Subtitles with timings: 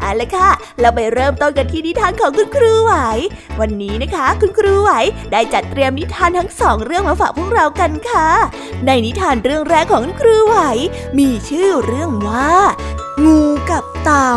[0.00, 0.50] เอาละค่ะ
[0.80, 2.92] เราไปเริ่มต้นกันที่นิทานของคุณครูไหว
[3.60, 4.90] วันนี้นะคะ คุณครูไหว
[5.32, 8.28] ได้จัดเตรียมนิทานทั้งสองเรื่องมาฝากพวกเรากันค่ะ
[8.86, 10.56] ในนิทานเรื่องแรกของคุณครูไหว
[11.18, 12.54] มีชื่อเรื่องว่า
[13.24, 14.34] งูกับเต่า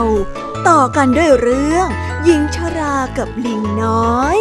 [0.67, 1.87] ต่อกันด้วยเรื่อง
[2.23, 4.39] หญิงชรากับลิงน้อย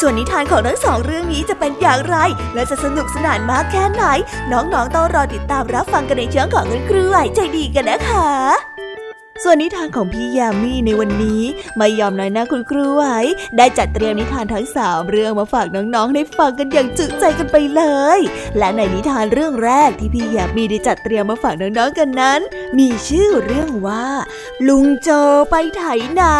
[0.00, 2.16] ส่วนนิทานของทั้งสองเรื่องนี้จะเป็นอย่างไร
[2.54, 4.04] และจะสนุกสนานมากแค่ไหน
[4.52, 8.69] น้องๆต้องรอติดตามรับฟังกันในช่องของคุณครูไหวใจดีกันนะคะ
[9.44, 11.42] ส่วนนิทานของพี่ยามีในวันนี้
[11.76, 13.18] ไม่ยอมน้อยหน้าคุณครูไว้
[13.56, 17.82] ได้จัดเตรียมนิทานทั้งสามเรื่องมาฝากน้องๆได้ฟังกันอย่างจุใจกันไปเล
[18.18, 18.20] ย
[18.58, 22.40] และในนิทานเรื่องแรกที่พี่ยามีได้จัดเตรียมมาฝากน้องๆกันนั้น
[22.78, 24.06] มีชื่อเรื่องว่า
[24.68, 25.08] ลุงโจ
[25.50, 25.82] ไปไถ
[26.18, 26.34] นา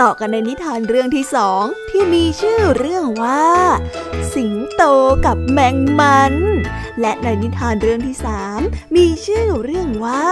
[0.00, 3.46] ต่อกันในนิทานเรื่องที่สองที่มีชื่อเรื่องว่า
[4.34, 4.82] สิงโต
[5.26, 6.34] กับแมงมัน
[7.00, 8.60] และในนิทานเรื่องที่สาม
[8.96, 10.24] มีชื่อเรื่องว่า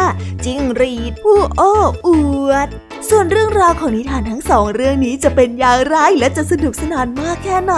[0.44, 1.74] จิ้งรีดผู้โอ้
[2.06, 2.08] อ
[2.48, 2.68] วด
[3.08, 7.74] ส่วนเรื่องราวของนิทานทั้งสองเรื่องนี้จะเป็นอย่างไรและจะสนุกสนานมากแค่ไหน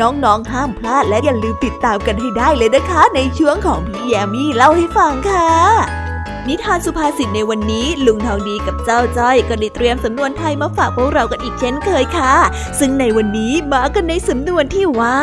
[0.00, 6.01] น้องๆห้ามพลาดและอย่าลืมติดตามกันให้ได้เลยนะคะ ในช่วงของพี่แยมี่เล่าให้ฟังค่ะ
[6.48, 12.34] นิทานสุภาษิตในวันนี้ ลุงทองดีกับเจ้าจ้อยก็ได้เตรียมสำนวนไทยมาฝากพวกเรากันอีกเช่นเคยค่ะ
[12.78, 15.18] ซึ่งในวันนี้มากันในสำนวนที่ว่า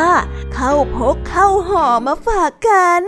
[0.53, 3.03] เข้าพกเข้าห่อมาฝากกัน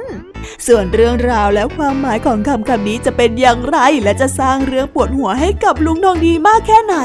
[0.67, 6.95] ส่วนเรื่องราวและความหมายของคำคำนี้จะเป็นอย่างไร และจะสร้างเรื่องปวดหัวให้กับลุงทองดีมากแค่ไหน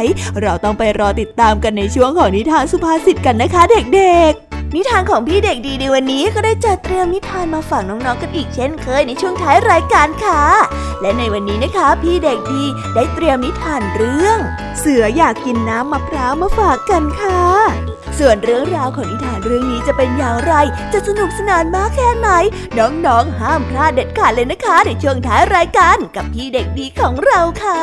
[0.41, 10.43] เราต้องไปรอติดตามกันในช่วงของนิทานสุภาษิตกันนะคะเด็กๆ นิทานของพี่เด็กดีในวันนี้ก็ได้จัดเตรียมนิทานมาฝากน้องๆกันอีกเช่นเคยในช่วงท้ายรายการค่ะ
[11.01, 14.39] และในวันนี้นะคะ พี่เด็กดีได้เตรียมนิทานเรื่อง
[14.79, 17.43] เสืออยากกินน้ำมะพร้าวมาฝากกันค่ะ
[18.19, 20.55] ส่วนเรื่องราวของนิทานเรื่องนี้จะเป็นอย่างไร
[20.93, 22.29] จะสนุกสนานมากแค่ไหน
[22.79, 27.83] น้องๆห้ามพลาดเด็ดขาดเลยนะคะในช่วงท้ายรายการกับพี่เด็กดีของเราค่ะ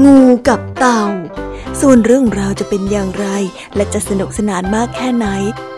[0.00, 0.18] งู
[0.48, 1.04] กับเต่า
[1.80, 3.26] ส่วนเรื่องราวจะเป็นอย่างไร
[3.76, 5.26] และจะสนุกสนานมากแค่ไหน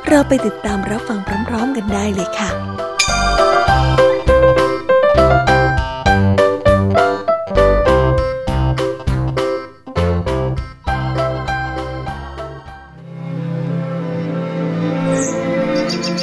[0.08, 1.18] เราไปติดตามรับฟัง
[1.48, 2.50] พร้อมๆกันได้เลยค่ะ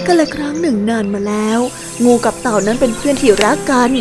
[0.06, 1.60] ก็ละครั้งหนึ่งนานมาแล้ว
[2.04, 3.92] งูกับเต่านั้นเป็นเพื่อนที่รักกัน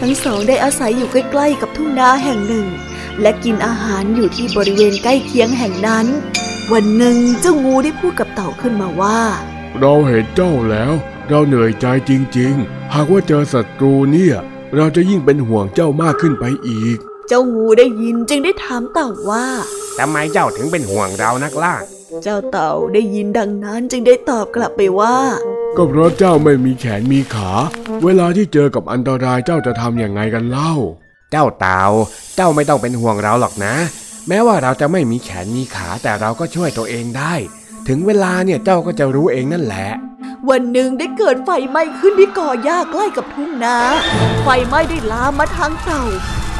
[0.00, 2.66] ทั้งสองได้อาศัยอยู่ใกล้ๆกับทุ่งนาแห่งหนึ่ง
[3.22, 6.06] และกินอาหารอยู่ที่บริเวณใกล้เคียงแห่งนั้น
[6.72, 9.20] วันหนึ่งเจ้างูได้พูดกับเต่าขึ้นมาว่า
[9.80, 10.92] เราเห็นเจ้าแล้ว
[11.28, 14.36] เราเหนื่อยใจจริง ๆ หากว่าเจอศัตรูเนี่ย
[14.76, 16.98] เราจะยิ่งเป็นห่วงเจ้ามากขึ้นไปอีก
[17.28, 19.46] เจ้างูได้ยินจึงได้ถามเต่าว่า
[19.98, 21.74] ทำไมเจ้าถึงเป็นห่วงเรานักล่ะ
[22.22, 25.16] เจ้าเต่าได้ยินดังนั้นจึงได้ตอบกลับไปว่า
[25.76, 27.50] ก็เพราะเจ้าไม่มีแขนมีขา
[28.04, 30.74] เวลาที่เจอกับอันตรายเจ้าจะทำอย่างไงกันเล่า
[31.30, 31.82] เจ้าเตา
[32.36, 33.74] เจ้าไม่ต้องเป็นห่วงเราหรอกนะ
[34.28, 37.34] แม้ว่าเราจะไม่มีแขนมีขาแต่เราก็ช่วยตัวเองได้
[37.88, 39.88] ถึงเวลาเนี่ยเจ้าก็จะรู้เองนั่นแหละ
[40.48, 43.76] วันหนึ่งได้เกิดไฟไหม้ขึ้นที่ก่อหญ้าใกล้กับทุ่งนา
[44.42, 46.04] ไฟไหม้ได้ลามมาทางเต่า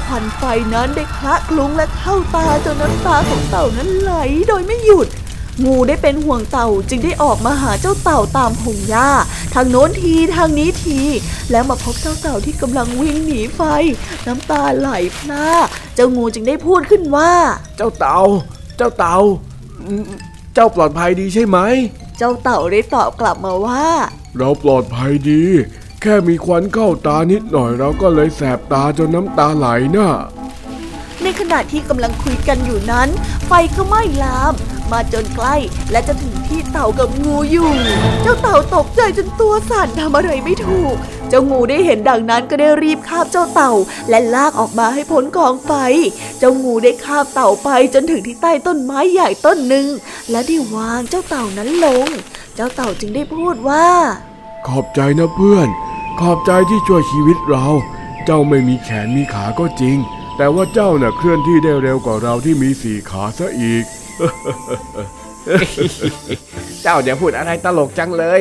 [0.07, 0.43] ควันไฟ
[0.75, 4.15] นั้นได้คละคลุ้งและเข้าตาจนน้ำตาของเต่านั้นไหล
[4.49, 5.09] โดยไม่หยุด
[5.65, 9.11] งูได้เป็นห่วงเต่าจึงได้ออกมาหาเจ้าเต่าตามพงหญ้า
[9.55, 11.01] ทางโน้นทีทางนี้ที
[11.51, 13.61] แล้วมาพบเจ้าเต่าที่กำลังวิ่งหนีไฟ
[14.27, 15.49] น้ำตาไหลพล่า
[15.95, 17.33] เจ้างูจึงได้พูดขึ้นว่า
[17.77, 18.21] เจ้าเต่า
[18.77, 19.17] เจ้าเต่า
[20.55, 21.59] เจ้าปลอดภัยดีใช่ไหม
[22.19, 23.85] เจ้าเต่าได้ตอบกลับมาว่า
[24.39, 25.45] เราปลอดภัยดี
[26.03, 29.67] แค่มีควันเข้าตานิดหน่อยเราก็เลยแสบตาจนน้ำตาไหล
[29.97, 30.11] นะ่ะ
[31.23, 33.09] ในขณะที่กำลังคุยกันอยู่นั้น
[33.47, 34.55] ไฟก็ไหม้ลาม
[34.93, 35.57] มาจนใกล้
[35.91, 37.71] และจะถึงที่เต่ากับงูอยู่
[38.23, 40.95] เจ้าเต่าตกใจจนตัวสั่นทำอะไรไม่ถูก
[41.29, 43.73] เจ้างูได้เห็นดังนั้นก็ได้รีบคาบเจ้าเต่า
[44.09, 45.73] และลากออกมาให้พ้นกองไฟ
[46.39, 49.87] เจ้างูได้คาบเต่าไปจนถึงที่ใต้ต้นไม้ใหญ่ต้นหนึ่ง
[50.31, 52.09] และได้วางเจ้าเต่านั้นลง
[52.55, 53.87] เจ้าเต่าจึงได้พูดว่า
[54.67, 55.69] ขอบใจนะเพื่อน
[56.21, 57.67] ขอบใจที่ช่วยชีวิตเรา
[58.25, 59.99] เจ้าไม่มีแขนมีขาก็จริง
[60.37, 63.85] แต่ว่าเจ้าน่ะเคลื่อนที่ได้เร็วกว่าเราที่มีสี่ขาซะอีก
[66.82, 68.41] เจ้าอย่าพูดอะไรตลกจังเลย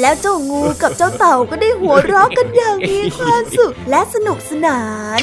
[0.00, 4.80] แล้วเจ้างูกับเจ้าเต่าก็ได้หัวเราะกันอย่างมีความสุขและสนุกสนา
[5.20, 5.22] น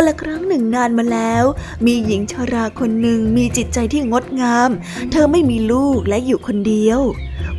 [0.00, 1.44] นละครั้งหนึ่งนานมาแล้ว
[1.86, 4.70] มีหญิงชราคนหนึ่งมีจิตใจที่งดงาม
[5.12, 7.00] เธอไม่มีลูกและอยู่คนเดียว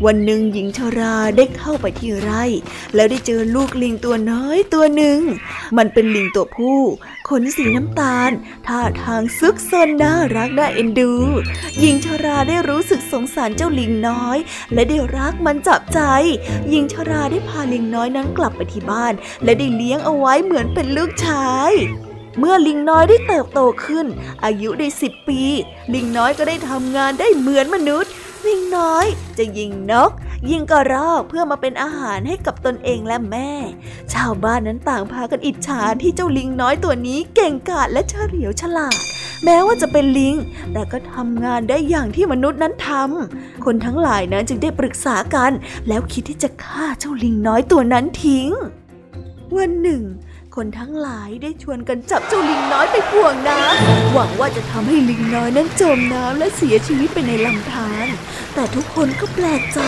[0.06, 2.44] วันหนึ่งหญิงชราได้เข้าไปที่ไร่
[2.96, 5.20] แล้วได้เจอลูกลิงตัวน้อยตัวหนึ่ง
[5.78, 6.82] มันเป็นลิงตัวผู้
[7.30, 8.32] ขนสีน้ำตาล
[8.68, 11.14] ท่าทางซึกซนน่ารักน่าเอ็นดู
[11.80, 14.38] หญิงชราได้รู้สึกสงสารเจ้าลิงน้อย
[14.74, 16.00] และได้รักมันจับใจ
[16.70, 19.14] หญิงชราได้พาลิงน้อยนั้นกลับไปที่บ้าน
[19.44, 21.74] และได้เลี้ยงเอาไว้เหมือนเป็นลูกชาย
[22.40, 24.06] เมื่อลิงน้อยได้เติบโตขึ้น
[24.44, 25.42] อายุได้สิบปี
[25.94, 28.12] ลิงน้อยก็ได้ทำงานได้เหมือนมนุษย์
[28.48, 29.06] ลิงน้อย
[29.38, 30.12] จะยิงนก
[30.50, 33.52] ยิงกระรอกเพื่อมาเป็นอาหารให้กับตนเองและแม่
[34.14, 38.98] ชาวบ้านนั้นต่างพากันอิจฉาที่เจ้าลิงน้อยตัวนี้เก่งกาจและเฉลียวฉลาด
[39.44, 40.36] แม้ว่าจะเป็นลิง
[40.74, 45.52] แต่ก็ทำงานได้อย่างที่มนุษย์นั้นทำคนทั้งหลายนั้นจึงได้ปรึกษากัน
[45.88, 48.50] แล้วคิดที่จะฆ่าเจ้าลิงน้อยตัวนั้นทิ้ง
[49.56, 50.04] วันหนึ่ง
[50.60, 58.08] คนทั้งหลายได้ชวนกันจับเจ้าลิงน้อยไปพ่วงน้ำหวังว่าจะทำให้ลิงน้อยนั้นจมน้ำและเสียชีวิตไปในลำธาร
[58.54, 59.80] แต่ทุกคนก็แปลกใจ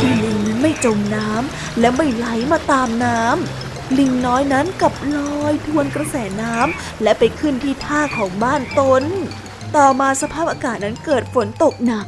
[0.00, 9.04] ที่ลิงนั้ไม่จมน้ำและไม่ไหลมาตามน้ำลิงน้อยนั้นกับลอยทวนกระแสน้ำและไปขึ้นที่ท่าของบ้านตน
[9.76, 12.06] ต่อมาสภาพอากาศนั้นเกิดฝนตกหนัก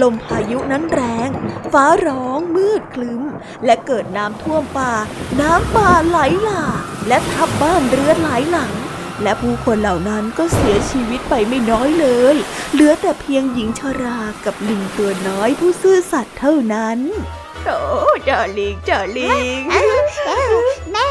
[0.00, 1.28] ลมพายุนั้นแรง
[1.72, 3.22] ฟ้าร้องมืดคลึ้ม
[3.64, 4.92] และเกิดน้ำท่วมป่า
[5.40, 8.72] น้ำป่าไหลหลากและทับบ้านเรือนหลายหลัง
[9.22, 12.36] และผู้คนเหล่านั้นก็เสียชีวิตไปไม่น้อยเลย
[12.72, 16.98] เหลือแต่เพียงหญิงชรากับลิงตัวน้อยผู้ซื่อสัตย์เท่านั้น
[17.64, 17.80] โอ้
[18.24, 19.60] เจ้าลิงเจ้าลิง
[20.92, 21.10] แม่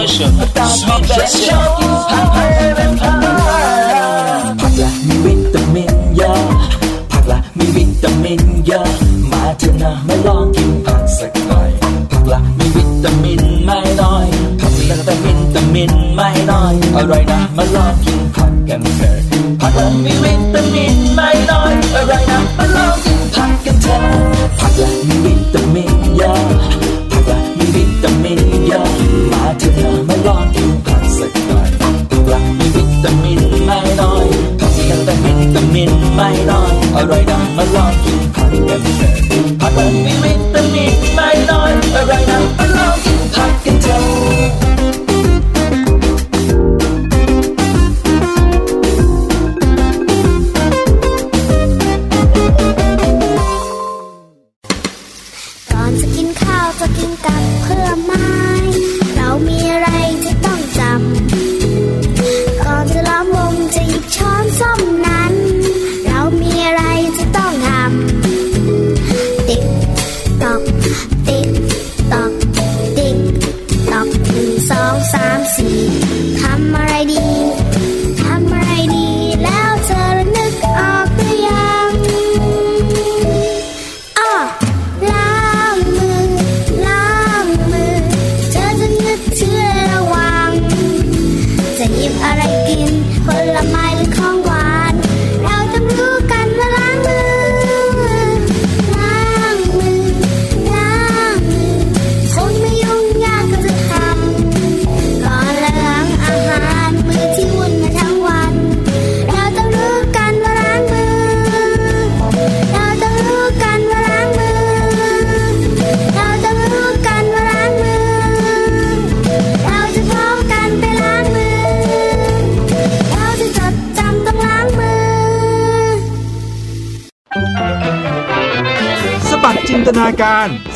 [0.00, 0.30] pressure.
[0.66, 2.49] Sweet pressure.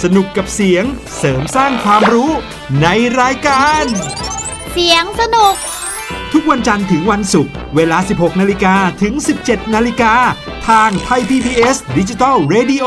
[0.03, 0.85] สนุกกับเสียง
[1.19, 2.31] เสริมสร้างความรู้
[2.83, 2.87] ใน
[3.21, 3.85] รายการ
[4.73, 5.55] เสียงสนุก
[6.33, 9.15] ทุกวันจันทร์ถึงวันศุกร์เวลา 16 นาฬิกาถึง
[9.45, 10.15] 17 นาฬิกา
[10.69, 12.87] ทางไทย PPS ดิจิตอล Radio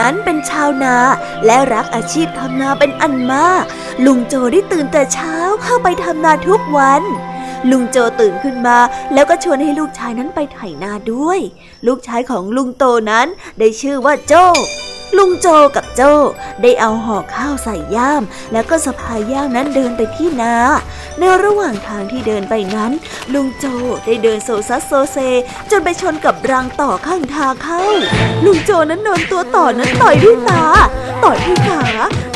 [0.00, 0.96] นั้นเป็นชาวนา
[1.46, 3.64] และรักอาชีพทำนาเป็นอันมาก
[4.04, 7.02] ลุงโจได้ตื่นแต่เช้าเข้าไปทำนาทุกวัน
[7.70, 8.78] ลุงโจตื่นขึ้นมา
[9.14, 11.40] แล้วก็ชวนให้ลูกชายนั้นไปไถนาด้วย
[11.86, 13.26] ลูกชายของลุงโตนั้น
[13.58, 14.34] ได้ชื่อว่าโจ
[15.16, 15.46] ลุงโจ
[15.76, 16.02] กับโจ
[16.62, 18.22] ได้เอาห่อข้าวใส่ย่าม
[18.52, 20.54] แล้วก็สะพายย่ามนั้นเดินไปที่นา
[21.18, 22.92] ในระหว่างทางที่เดินไปนั้น
[23.34, 23.66] ลุงโจ
[24.04, 25.18] ได้เดินโซซัสโซเซ
[25.70, 27.82] จนไปชนกับรังต่อข้างทางเข้า
[28.44, 30.64] ลุงโจนั้นโดนตัวต่อนั้นต่อยที่ตา
[31.24, 31.84] ต่อยที่ขา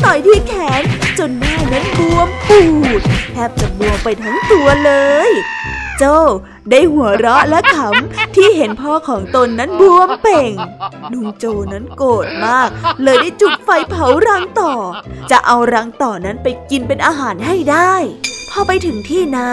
[0.04, 0.82] ต่อยที่แขน
[1.18, 2.62] จนหน้านั้นบวมปู
[2.98, 3.00] ด
[3.32, 4.92] แทบจะบวมไปทั้งตัวเล
[5.28, 5.30] ย
[5.98, 6.04] โจ
[6.70, 10.52] ได้หัวเราะและขำที่เห็นพ่อของตนนั้นบวมเป่ง
[11.12, 12.68] ลุงโจนั้นโกรธมาก
[13.02, 14.74] เลยได้จุดไฟเผารังต่อ
[15.30, 17.94] จะเอารังต่อนั้นไปกินเป็นอาหารให้ได้
[18.54, 19.46] พอไปถึงที่นา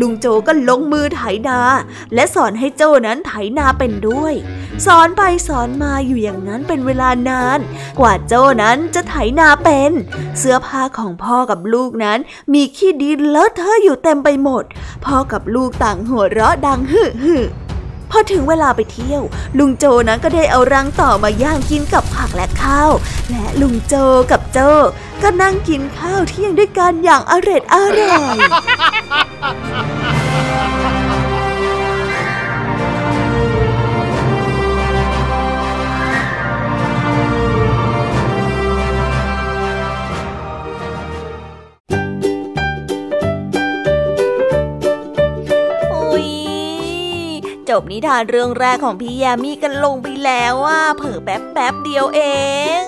[0.00, 1.58] ลุงโจก็ลงมือไถนา
[2.14, 4.34] และสอนให้โจนั้นไถนาเป็นด้วย
[4.86, 7.58] สอนไปสอนมาอยู่อย่างนั้นเป็นเวลานาน
[8.00, 9.92] กว่าโจนั้นจะไถนาเป็น
[10.38, 12.18] เสื้อผ้าของพ่อกับลูกนั้น
[12.54, 14.64] มีขี้ดินเลอะเทอะอยู่เต็มไปหมด
[15.04, 17.36] พ่อกับลูกต่างหัวเราะดังฮึฮึ
[18.14, 19.22] พอถึงเวลาไปเที่ยว
[19.58, 22.90] ลุงโจนั้นก็ได้เอารังต่อมาย่างกินกับผักและข้าว
[23.30, 23.94] และลุงโจ
[24.30, 24.58] กับโจ
[25.22, 28.36] ก็นั่งกินข้าวเที่ยงด้วยกันอย่างอร็ดอร่อย
[47.72, 52.20] จบนิทานเรื่องแรกของพี่ยามีกันลงไปแล้วว่าเผลอแป๊บแป๊บเดียวเอ
[52.82, 52.84] ง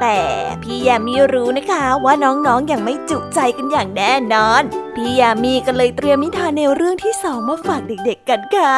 [0.00, 0.18] แต่
[0.62, 4.62] พี่ยามีรู้นะคะว่าน้องๆออย่างไม่จุใจกันอย่างแน่นอน
[4.94, 8.76] พี่ยามีก็เลยเตรียมนิทานแนวเรื่องที่สองมาฝากเด็กๆกันค่ะ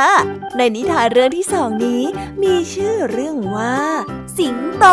[0.57, 2.03] ในนิทานเรื่องที่สองนี้
[2.43, 3.77] มีชื่อเรื่องว่า
[4.39, 4.85] สิงโต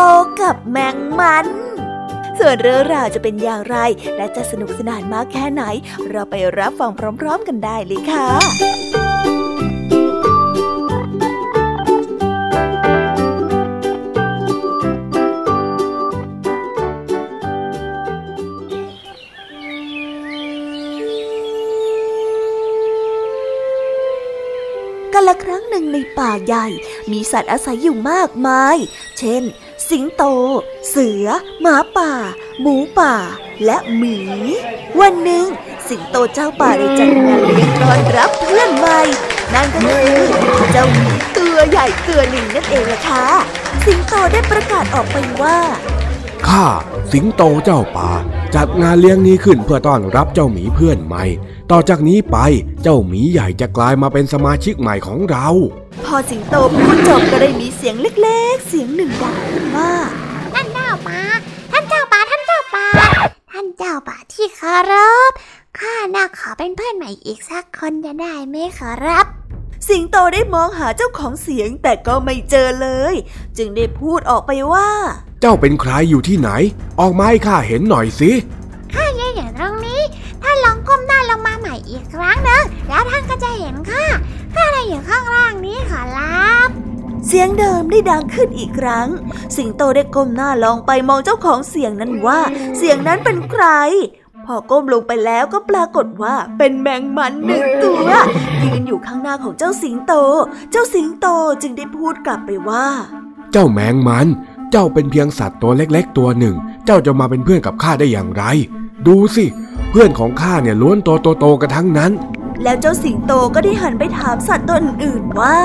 [0.41, 1.47] กับแมงมัน
[2.39, 3.77] ส่วนเรื่องราวจะเป็นอย่างไร
[4.17, 5.63] และจะสนุกสนานมากแค่ไหน
[6.09, 9.08] เราไปรับฟังพร้อม ๆ กันได้เลยค่ะ
[25.93, 26.67] ในป่าใหญ่
[27.11, 28.77] มีสัตว์อาศัยอยู่มากมาย
[29.19, 29.43] เช่น
[29.89, 30.23] สิงโต
[30.89, 31.27] เสือ
[31.61, 32.11] หมาป่า
[32.61, 33.13] หมูป่า
[33.65, 34.17] และหมี
[34.99, 35.45] วันหนึ่ง
[35.89, 38.99] สิงโตเจ้าป่าได้จัดงานเลี้ยงต้อนรับเพื่อนใหม่
[39.53, 43.25] นั่นก็คือเจ้าหมีตัวใหญ่ตัวหนึ่งนั่นเองล่ะค่ะ
[43.85, 45.57] สิงโตได้ประกาศออกไปว่า
[46.47, 46.65] ข้า
[47.11, 48.09] สิงโตเจ้าป่า
[48.55, 51.23] จัดงานเลี้ยงนี้ขึ้นเพื่อต้อนรับเจ้าหมีเพื่อนใหม่
[51.73, 52.37] ต่อจากนี้ไป
[52.81, 55.47] เจ้าหมีใหญ่จะกลายมาเป็นสมาชิกใหม่ของเรา
[56.05, 59.91] พอสิงโตพูดจบก็ได้มีเสียงเล็ก ๆ เสียงหนึ่งดังขึ้นว่า
[60.53, 61.19] ท่านเจ้าป่า
[61.71, 62.85] ท่านเจ้าป่าท่านเจ้าป่า
[63.51, 64.93] ท่านเจ้าป่าที่เคาร
[65.29, 65.31] พ
[65.79, 69.25] ข้าน่าขอเป็นเพื่อนใหม่อีกสักคนจะได้ไหมขอรับ
[69.89, 73.15] สิงโตได้มองหาเจ้าของเสียงแต่ก็ไม่เจอเลย
[73.57, 74.89] จึงได้พูดออกไปว่า
[75.41, 76.49] เจ้าเป็นใครอยู่ที่ไหน
[76.99, 78.31] ออกมาให้ข้าเห็นหน่อยสิ
[78.93, 80.01] ข้ายืนอยู่ตรงนี้
[80.43, 84.05] ท่านลองก้มหน้าลงมาใหม่อีกครั้งหนึ่งแล้วท่านก็จะเห็นข้า
[84.55, 86.69] ข้าได้อยู่ข้างล่างนี้ขอรับ
[87.27, 89.07] เสียงเดิมได้ดังขึ้นอีกครั้ง
[89.55, 92.39] สิงโตได้ก้มหน้าลองไปมองเจ้าของเสียงนั้นว่า
[92.77, 93.65] เสียงนั้นเป็นใคร
[94.45, 98.07] พอก้มลงไปแล้วก็ปรากฏว่าเป็นแมงมันหนึ่งตัว
[98.63, 100.13] ยืนอยู่ข้างหน้าของเจ้าสิงโต
[100.71, 101.27] เจ้าสิงโต
[101.61, 102.85] จึงได้พูดกลับไปว่า
[103.51, 104.27] เจ้าแมงมัน
[104.71, 106.55] เจ้าเป็นเพียงสัตว์ตัวเล็กๆ ตัวหนึ่ง
[106.85, 108.43] เจ้าจะมาเป็นเพื่อนกับข้าได้อย่างไร
[109.07, 109.45] ดูสิ
[109.91, 112.11] เพื่อนของข้าเนี่ยล้วนโตโตโตๆกันทั้งนั้น
[112.63, 115.57] แล้วเจ้าสิงโตก็ได้หันไปถามสัตว์ตัวอื่นๆว่า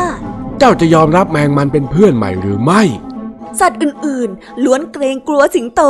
[0.59, 2.83] เจ้าจะยอมรับแมงมันเป็นเพื่อนใหม่หรือไม่
[3.61, 5.83] สัตว์อื่นๆ ล้วนเกรงกลัวสิงโต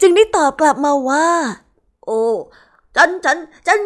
[0.00, 1.28] จึงได้ตอบกลับมาว่า
[2.06, 2.24] โอ้
[2.96, 3.80] ฉันฉันฉัน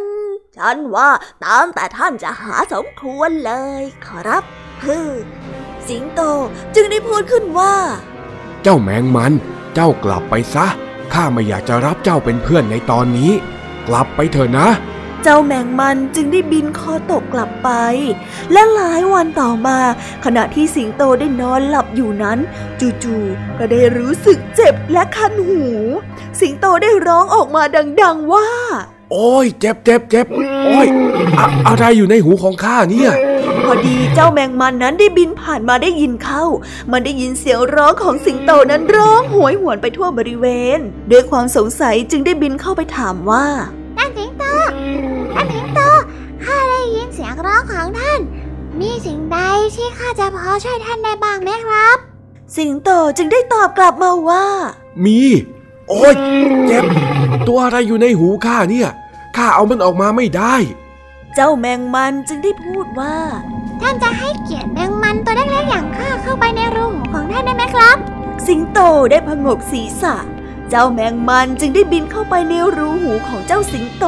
[0.57, 1.09] ฉันว่า
[1.45, 4.45] ตามแต่ท่านจะหาสมควรเลย ขอรับ
[4.85, 4.99] ฮึ
[5.89, 6.21] สิงโต
[6.75, 7.75] จึงได้พูดขึ้นว่า
[8.67, 9.33] เจ้าแมงมัน
[9.75, 10.67] เจ้ากลับไปซะ
[11.13, 13.31] ข้าไม่อยากจะรับเจ้าเป็นเพื่อนในตอนนี้
[13.89, 14.69] กลับไปเถอะนะ
[15.23, 17.71] เจ้าแมงมันจึงได้บินคอตกกลับไป
[18.53, 19.79] และหลายวันต่อมา
[20.25, 22.39] ขณะที่สิงโตได้นอนหลับอยู่นั้น
[22.81, 25.65] จู่ๆก็ได้รู้สึกเจ็บและคันหู
[26.41, 27.63] สิงโตได้ร้องออกมา
[28.03, 28.49] ดัง ๆว่า
[29.13, 30.27] โอ้ย เจ็บเจ็บเจ็บ
[30.67, 30.87] โอ้ย
[31.39, 33.13] อะอะไรอยู่ในหูของข้าเนี่ย
[33.65, 36.45] พอดีเจ้าแมงมันนั้นได้บินผ่านมาได้ยินเข้า
[36.93, 40.79] มันได้ยินเสียงร้องของสิงโตนั้นร้องโหยหวนไปทั่วบริเวณ
[41.11, 43.47] ด้วยความสงสัยจึงได้บินเข้าไปถามว่า
[43.97, 44.45] ท่านสิงโต
[45.35, 45.81] ท่านสิงโต
[46.45, 48.21] ข้าได้ยินเสียงร้องของท่าน
[48.81, 49.39] มีสิ่งใด
[49.75, 51.97] ที่ข้าจะพอช่วยท่านได้บ้างไหมครับ
[52.57, 54.47] สิงโตจึงได้ตอบกลับมาว่า
[55.05, 55.21] มี
[55.89, 56.15] โอ้ย
[56.67, 56.85] เจ็บ
[57.49, 58.89] ตัวอะไรอยู่ในหูข้าเนี่ย
[59.37, 60.55] ข้าเอามันออกมาไม่ได้
[61.35, 63.17] เจ้าแมงมันจึงได้พูดว่า
[63.81, 67.97] ท่านจะให้เกียรติแมงมันตัวเล็กๆอย่างข้าเข้าไปในรูหูของท่านได้ไหมครับ
[68.47, 68.79] สิงโต
[69.11, 70.17] ได้พงกศีรษะ
[70.71, 74.07] เจ้าแมงมันจึงได้บินเข้าไปในรูหูของเจ้าสิงโต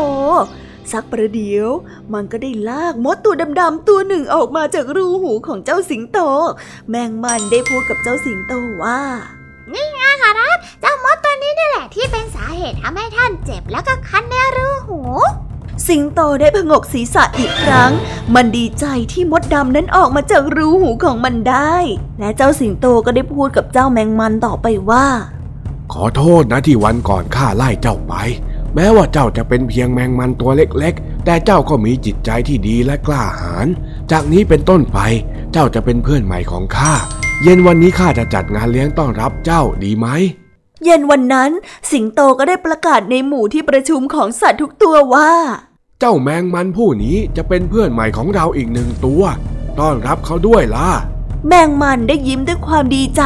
[0.93, 1.69] สักประเดี๋ยว
[2.13, 6.19] มันก็ได้ลากมดตัวดำๆตัวหนึ่งออกมาจากรูหูของเจ้าสิงโต
[6.91, 9.01] แมงมันได้พูดกับเจ้าสิงโตว่า
[9.73, 10.86] นี่ไงขอรับเจ้ามดตัว
[11.47, 15.01] นี้นี่แหละที่เป็นสาเหตุทำให้ท่านเจ็บแล้วก็คันในรูหู
[15.89, 17.91] สิงโตได้พงกศีรษะอีกครั้ง
[18.35, 21.77] มันดีใจที่มดดำนั้นออกมาจากรูหูของมันได้
[22.19, 25.07] และเจ้าสิงโตก็ได้พูดกับเจ้าแมงมันต่อไปว่า
[25.93, 28.15] ขอโทษนะที่วันก่อนข้าไล่เจ้าไป
[28.75, 33.67] แม้ว่าเจ้าจะเป็นเพียงแมงมันตัวเล็กๆ แต่เจ้าก็มีจิตใจที่ดีและกล้าหาญ
[34.11, 34.99] จากนี้เป็นต้นไป
[35.53, 36.95] เจ้าจะเป็นเพื่อนใหม่ของข้า
[37.43, 40.09] เย็นวันนี้ข้าจะจัดงานเลี้ยงต้อนรับเจ้าดีไหม
[40.85, 41.51] เย็นวันนั้น
[41.91, 45.33] สิงโตก็ได้ประกาศในหมู่ที่ประชุมของสัตว์ทุกตัวว่า
[46.01, 49.23] เจ้าแมงมันผู้นี้จะเป็นเพื่อนใหม่ของเราอีกหนึ่งตัว
[49.79, 50.91] ต้อนรับเขาด้วยล่ะ
[51.49, 53.23] แมงมันได้ยิ้มด้วยความดีใจ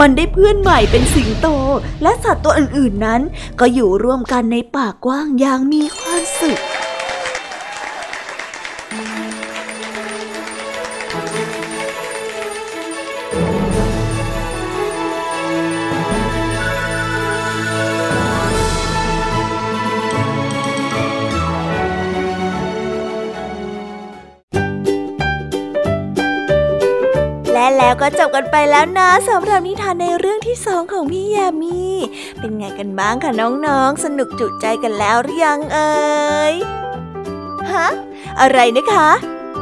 [0.00, 1.46] มันได้เพื่อนใหม่เป็นสิงโต
[2.02, 3.20] และสัตว์ตัวอื่นๆนั้น
[3.60, 6.60] ก็อยู่ร่วมกันในป่ากว้างอย่างมีความสุข
[27.78, 31.80] แล้วก็จบกันไปแล้วนะสำหรับนิทานในเรื่องที่สองของพี่ยามี
[32.38, 35.90] เป็นไงกันบ้างคะน้องๆ สนุกจุใจกันแล้วหรือยังเอ่
[36.52, 36.54] ย
[37.72, 37.88] ฮะ
[38.40, 39.08] อะไรนะคะ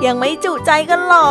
[0.06, 1.30] ยังไม่จุใจกันหรอ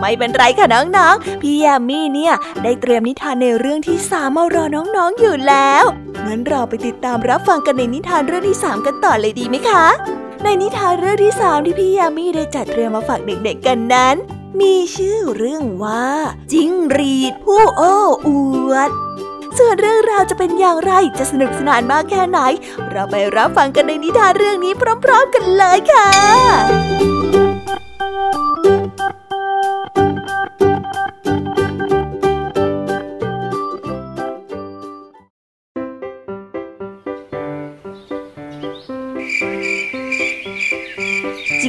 [0.00, 5.84] ไม่เป็นไรค่ะน้องๆ พี่ยามีเนี่ย ได้เตรียมนิทานในเรื่องที่สามมารอน้องๆอยู่แล้ว
[6.26, 9.84] งั้นเราไปติดตามรับฟังกันในนิทานเรื่องที่สามกันต่อเลยดีไหมคะ
[10.44, 14.16] ในนิทานเรื่องที่สามที่พี่ยามีได้จัดเตรียมมาฝากเด็กๆกันนั้น
[14.60, 16.04] มีชื่อเรื่องว่า
[16.52, 18.28] จิ้งรีดผู้โอ้อ
[18.70, 18.90] วด
[19.58, 22.38] ส่วนเรื่องราวจะเป็นอย่างไรจะสนุกสนานมากแค่ไหน
[22.90, 24.72] เราไปรับฟังกันในนิทานเรื่องนี้
[25.04, 26.08] พร้อม ๆ กันเลยค่ะ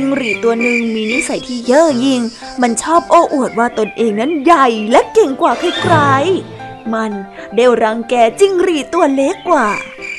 [0.06, 2.22] งหรีดตัวหนึ่งมีนิสัยที่เย่อหยิ่ง
[2.62, 7.12] มันชอบโอ้อวดว่าตนเองนั้นใหญ่และเก่งกว่าใครๆ มัน
[7.56, 9.68] ได้รังแกจิ้งหรีดตัวเล็กกว่า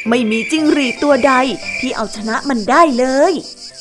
[0.09, 1.33] ไม่มีจิ้งหรีดตัวใด
[1.81, 3.33] ที่เอาชนะมันได้เลย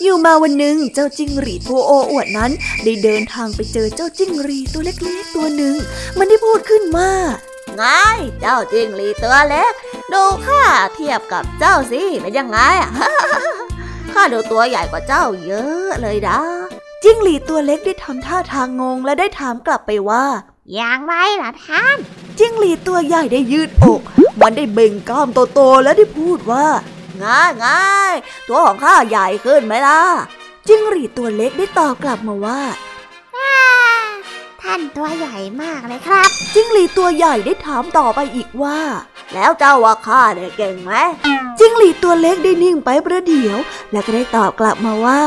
[0.01, 2.51] อยู่มาวันหนึ่งเจ้าจิ้งหรีดผู้โอ้อวดนั้น
[2.83, 5.75] ได้เดินทางไปเจอเจ้าจิ้งหรีดตัวเล็กๆตัวหนึ่ง
[6.17, 7.11] มันได้พูดขึ้นว่า
[7.75, 7.83] ไง
[8.39, 9.73] เจ้าจิ้งหรีดตัวเล็ก
[10.13, 10.63] ดูข้า
[10.95, 12.91] เทียบกับเจ้าสิเป็นยังไงอะ
[14.15, 16.39] ข้าดูตัวใหญ่กว่าเจ้าเยอะเลยนะ
[17.03, 20.25] จิ้งหรีดตัวเล็กได้ทำท่าทางงงและได้ถามกลับไปว่า
[20.73, 21.97] อย่างไรล่ะท่าน
[22.39, 24.01] จิ้งหรีดตัวใหญ่ได้ยืดอก
[24.41, 26.65] มันได้เบ่งกล้ามโตๆและได้พูดว่า
[27.23, 28.13] ง่ายง่าย
[28.47, 30.01] ตัวของข้าใหญ่ขึ้นไหมล่ะ
[30.67, 32.61] จิ้งหรีดตัวเล็กได้ตอบกลับมาว่า
[34.65, 38.79] ท่านตัวใหญ่มากเลยครับ จิ้งหรีดตัวใหญ่ได้ถามต่อไปอีกว่า
[39.33, 40.93] แล้วเจ้าว่าข้าเนี่ยเก่งไหม
[41.59, 43.57] จิ้งหรีดตัวเล็กได้นิ่งไปประเดี๋ยว
[43.91, 45.21] แล้วก็ได้ตอบกลับมาว่า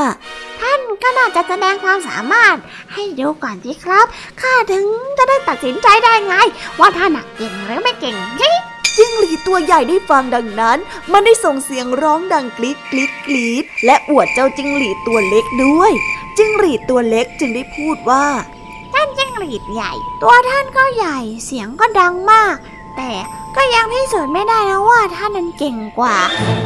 [0.60, 2.56] ท่านก็น่าจะแสดงความสามารถ
[2.92, 4.06] ให้ดูก่อนสิครับ
[4.42, 4.84] ข้าถึง
[5.18, 6.34] จะได้ตัดสินใจได้ไง
[6.80, 8.56] ว่าท่านน่ะเก่งหรือไม่เก่งยี่
[8.96, 10.78] จิ้งหรีดตัวใหญ่ได้ฟังดังนั้น
[11.12, 15.92] มันได้ส่งเสียงร้องดังกรีดกรีดกรีดและอวดเจ้าจิ้งหรีดตัวเล็กด้วย
[16.36, 18.57] จิ้งหรีดตัวเล็กจึงได้พูดว่าเจ้ท่านจิ้ง
[19.38, 22.56] หรีดใหญ่ ตัวท่านก็ใหญ่เสียงก็ดังมาก
[22.96, 23.10] แต่
[23.56, 26.16] ก็ยังพิสูจน์ไม่ได้นะว่าท่านนั้นเก่งกว่า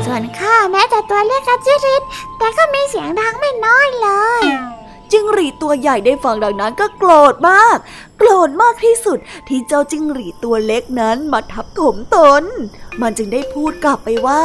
[0.04, 2.02] ส่วนข้าแม้แต่ตัวเล็กกระจิริด
[2.38, 4.08] แต่ก็มีเสียงดังไม่น้อยเล
[4.40, 4.42] ย
[5.10, 7.76] จิ้งหรีดตัวใหญ่ได้ฟังดังนั้นก็โกรธมาก
[8.18, 12.42] โกรธมากที่สุดที่เจ้าจิ้งหรีดตัวเล็กนั้นมาทับถมตน
[13.00, 14.42] มันจึงได้พูดกลับไปว่า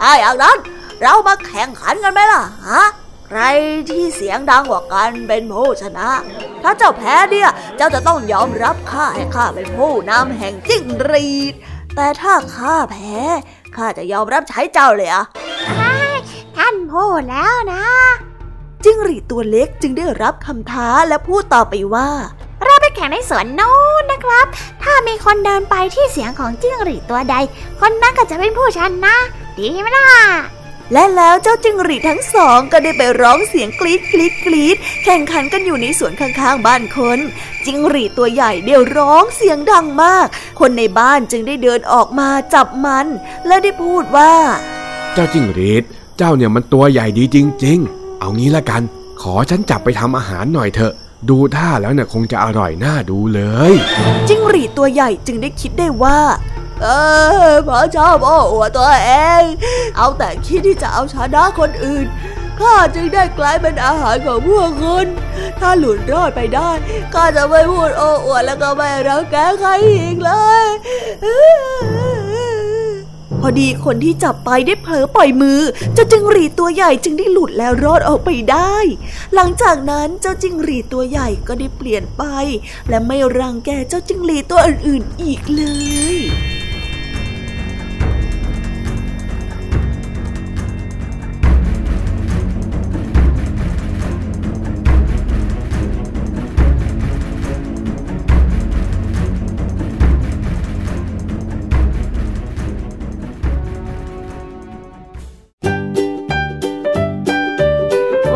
[0.00, 0.56] ไอ้อย่างนั้น
[1.02, 2.84] เรามาแข่งขันกันไหมล่ะฮะ
[3.32, 3.44] ใคร
[3.90, 6.08] ที่เสียงดังกว่ากันเป็นผู้ชนะ
[6.62, 11.54] ถ้าเจ้าแพ้เนี่ย เจ้าจะต้องยอมรับข้าให้ข้าเป็นผู้นำแห่งจิ้งหรีด
[11.96, 13.16] แต่ถ้าข้าแพ้
[13.76, 15.24] ข้าจะยอมรับใช้เจ้าเลยอะ
[16.56, 17.84] ท่านพูดแล้วนะ
[18.84, 22.08] จิ้งหรีดตัวเล็กจึงได้รับคำท้าและพูดต่อไปว่า
[22.64, 24.46] เราไปแข่งในสวนโน้นนะครับ
[24.82, 27.36] ถ้ามีคนเดินไปที่เสียงของจิ้งหรีดตัวใด
[27.80, 29.16] คนนั้นก็จะเป็นผู้ชนะ
[29.58, 30.08] ดีไหมล่ะ
[30.92, 37.18] และแล้วเจ้าจิ้งหรีดทั้งสองก็ได้ไปร้องเสียงกรีดกรีดกรีดแข่งขันกันอยู่ในสวนข้างๆบ้านคน
[37.66, 40.26] จิ้งหรีดตัวใหญ่เดี๋ยวร้องเสียงดังมาก
[40.60, 43.06] คนในบ้านจึงได้เดินออกมาจับมัน
[43.46, 44.34] และได้พูดว่า
[45.14, 45.84] เจ้าจิ้งหรีด
[46.18, 48.82] เจ้าเนี่ยมันตัวใหญ่ดีจริง ๆ เอางี้ละกัน
[49.22, 50.92] ขอฉันจับไปทำอาหารหน่อยเถอะ
[51.28, 53.72] ดูท่าแล้วเนี่ยคงจะอร่อยน่าดูเลย
[54.28, 56.18] จิ้งหรีดตัวใหญ่จึงได้คิดได้ว่า
[56.82, 56.86] เอ
[57.50, 59.42] อพระเจ้าโอ้อวดตัวเอง
[59.96, 62.06] เอาแต่คิดที่จะเอาชนะคนอื่น
[62.60, 65.06] ข้าจึงได้กลายเป็นอาหารของพวกคุณ
[65.60, 66.70] ถ้าหลุดรอดไปได้
[67.14, 70.32] ข้าจะไม่พูดโอ้อวดแล้วก็ไม่รังแกใครอีกเล
[70.66, 70.68] ย
[73.40, 75.60] พอดีคนที่จับไปได้เผลอปล่อยมือ
[75.94, 78.74] เจ้าจิงหรีตัวใหญ่จึงได้หลุดแล้วรอดออกไปได้
[79.34, 82.22] หลังจากนั้นเจ้าจิงหรีตัวใหญ่ก็ได้เปลี่ยนไป
[82.88, 85.62] และไม่รังแกเจ้าจิงหรีตัวอื่นๆอีกเล
[86.16, 86.49] ย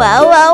[0.04, 0.53] wow wow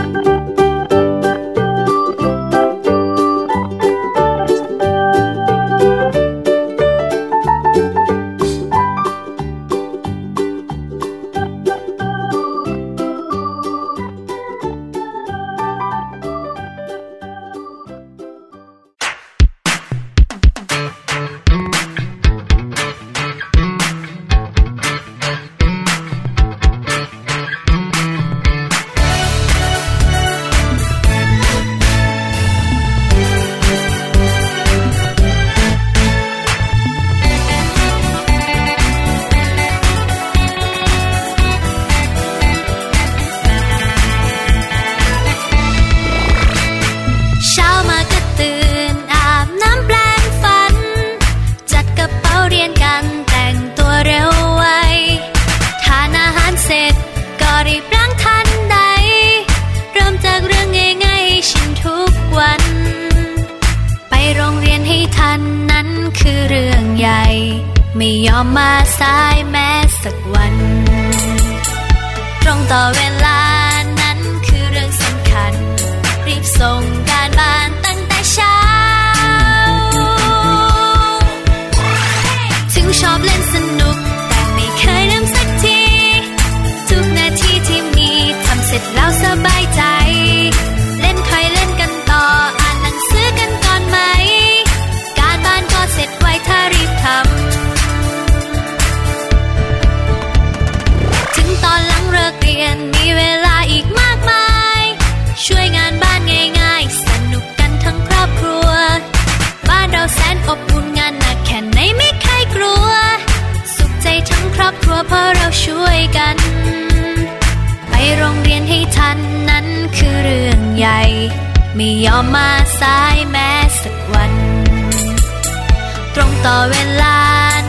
[126.69, 127.19] เวลา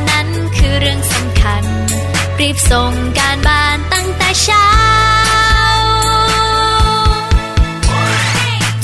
[0.09, 1.63] นั้นคือเรื่องสำคัญ
[2.41, 4.69] รีบส่งการบ้านตั้งแต่เช้า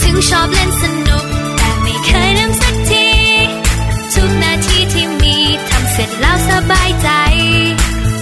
[0.02, 3.08] ถึงชอบเล่นสนุก แต่ไม่เคยลืมสักที
[4.14, 5.36] ทุกนาทีที่มี
[5.68, 7.10] ทำเสร็จแล้วสบายใจ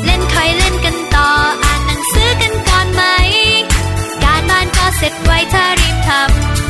[0.04, 1.30] เล่นคอยเล่นกันต่อ
[1.62, 3.02] อ่านหนังสือกันก่อนไหม
[4.22, 6.65] การบ้านก็เสร็จไวถ้ารีบทำ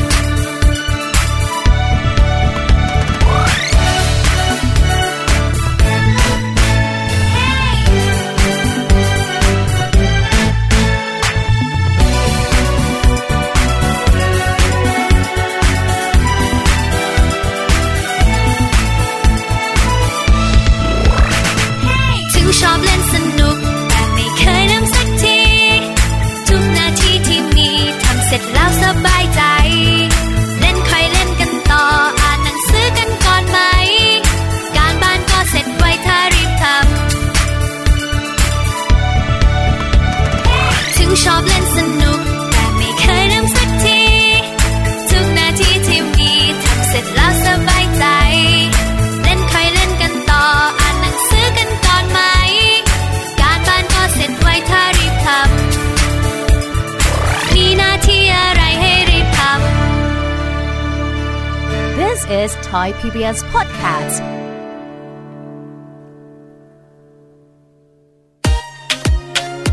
[62.43, 64.17] is Thai PBS Podcast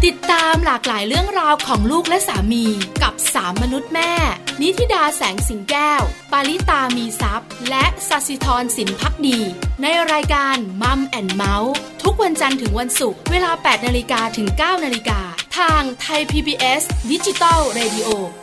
[0.05, 2.65] ติดตามหลากหลายเรื่องราวของลูกและสามี
[3.03, 4.13] กับสามมนุษย์แม่
[4.61, 9.39] นิธิดาแสงสิงแก้ว ปาริตามีซัพ์และสัสิธรสินพักดี
[9.81, 11.73] ในรายการมัมแอนเมาส์
[12.03, 15.19] ทุกวันจันทร์ถึงวันศุกร์เวลา 8นาฬิกาถึง 9นาฬิกา
[15.57, 18.09] ทางไทย PBS ดิจิตอล Radio
[18.41, 18.42] เ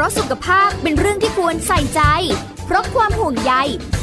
[0.00, 2.02] ราะสุขภาพเป็นเรื่องที่ควรใส่ใจ
[2.66, 3.52] เพราะความห่วงใย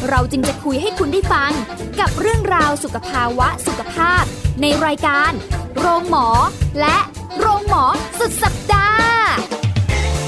[0.09, 1.51] เราจึงจะคุยให้คุณได้ฟัง
[1.99, 4.23] กับเรื่องราวสุขภาวะสุขภาพ
[4.61, 5.31] ในรายการ
[5.77, 6.27] โรงหมอ
[6.79, 6.97] และ
[7.39, 7.83] โรงหมอ
[8.19, 9.07] สุดสัปดาห์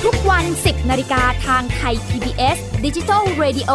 [0.03, 3.71] ทุกวัน 10นาฬิกาทางไทย PBS Digital Radio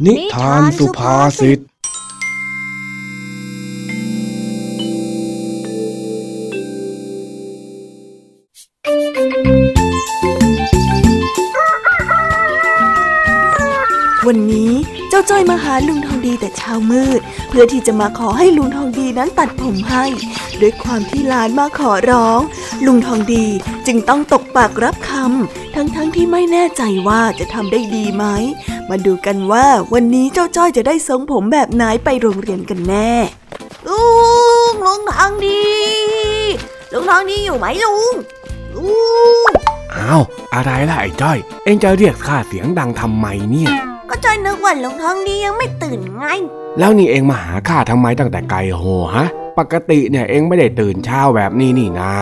[0.05, 1.59] นิทานสุภาษิต
[15.29, 20.05] จ้าจ้อยมาหาลุงทองดีแต่เช้ามืด เพื่อที่จะมาขอให้ลุงทองดีนั้นตัดผมให้
[20.61, 22.39] ด้วยความที่หลานมาขอร้อง
[22.85, 23.45] ลุงทองดี
[23.87, 28.25] จึงต้องตกปากรับคำทั้งๆทที่ไม่แน่ใจว่าจะทำได้ดีไหม
[28.89, 33.13] มาดูกันว่าวันนี้เจ้าจ้อยจะได้ทรงผมแบบไหนไปโรงเรียนกันแน่
[33.87, 34.01] ลุ
[34.71, 35.63] งลุงทองดี
[36.93, 38.13] ลุงทองดีอยู่ไหมลุง
[38.75, 38.83] ลุ
[39.49, 39.51] ง
[39.95, 40.21] อ้าว
[40.53, 43.71] อะไรล่ะไอ้จ้อย เอ็งจะเรียกข้าเสียงดังทำไมเนี่ย
[44.09, 46.25] ก็จ้อยนึกว่าลุงทองดียังไม่ตื่นไง
[46.79, 49.25] แล้วนี่เอ็งมาหาข้าทำไมตั้งแต่ไกลโหฮะ
[49.59, 52.13] ปกติเนี่ยเอ็งไม่ได้ตื่นเช้าแบบนี้นี่นา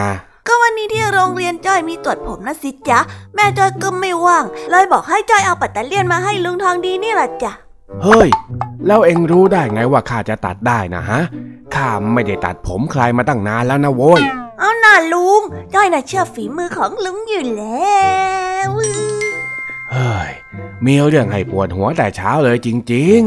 [0.47, 2.99] ก็วันนี้ที่โรงเรียนจ้อยมีตรวจผมนะสิจ๊ะ
[3.35, 7.51] แม่จ้อยก็ไม่ว่าง เลยบอกให้จ้อยเอาปัตเตอร์เลียนมาให้ลุงทองดีนี่แหละจ้ะ
[8.03, 8.29] เฮ้ย
[8.87, 11.19] แล้วเอ็งรู้ได้ไงว่าข้าจะตัดได้นะฮะ
[11.75, 14.21] ข้าไม่ได้ตัดผมใครมาตั้งนานแล้วนะโว้ย
[14.59, 15.41] เอาหน่าลุง
[15.73, 18.03] จ้อยน่ะเชื่อฝีมือของลุงอยู่แล้
[18.69, 18.71] ว
[19.93, 20.31] เฮ้ย
[20.85, 23.23] มีเรื่องให้ปวดหัวแต่เช้าเลยจริง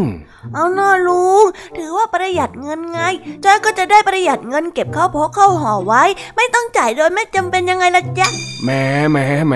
[0.55, 1.45] เอาหน่าลุง
[1.77, 3.01] ถือว่าประหยัดเงินไง
[3.45, 6.03] จ้อยก็จะได้ประหยัดเงินเก็บเข้าพกเข้าห่อไว้
[6.37, 8.71] ไม่ต้องจ่ายโดยไม่จำเป็นยังไงล่ะจ๊ะๆแหม
[9.11, 9.55] แหมแหม